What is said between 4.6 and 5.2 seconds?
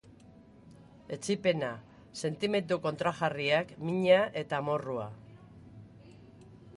amorrua.